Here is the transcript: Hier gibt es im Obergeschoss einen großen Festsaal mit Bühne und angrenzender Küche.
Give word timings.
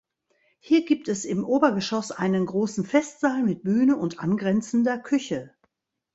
Hier 0.57 0.83
gibt 0.83 1.09
es 1.09 1.25
im 1.25 1.43
Obergeschoss 1.45 2.11
einen 2.11 2.47
großen 2.47 2.85
Festsaal 2.87 3.43
mit 3.43 3.61
Bühne 3.61 3.97
und 3.97 4.17
angrenzender 4.19 4.97
Küche. 4.97 5.53